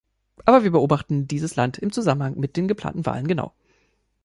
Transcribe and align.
Aber 0.45 0.63
wir 0.63 0.71
beobachten 0.71 1.27
dieses 1.27 1.55
Land 1.57 1.77
im 1.77 1.91
Zusammenhang 1.91 2.39
mit 2.39 2.57
den 2.57 2.67
geplanten 2.67 3.05
Wahlen 3.05 3.27
genau. 3.27 3.53